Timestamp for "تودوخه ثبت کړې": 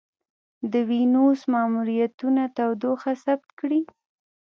2.57-3.81